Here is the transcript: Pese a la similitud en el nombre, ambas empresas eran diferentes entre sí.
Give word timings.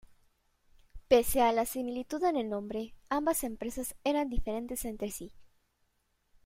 Pese 1.07 1.41
a 1.43 1.51
la 1.51 1.63
similitud 1.67 2.23
en 2.23 2.35
el 2.35 2.49
nombre, 2.49 2.95
ambas 3.09 3.43
empresas 3.43 3.93
eran 4.03 4.29
diferentes 4.31 4.83
entre 4.85 5.11
sí. 5.11 5.31